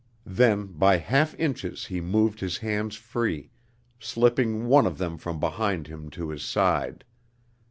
Then 0.25 0.65
by 0.65 0.97
half 0.97 1.35
inches 1.39 1.85
he 1.85 2.01
moved 2.01 2.39
his 2.39 2.57
hands 2.57 2.95
free, 2.95 3.51
slipping 3.99 4.65
one 4.65 4.87
of 4.87 4.97
them 4.97 5.15
from 5.19 5.39
behind 5.39 5.85
him 5.85 6.09
to 6.17 6.29
his 6.29 6.41
side. 6.41 7.05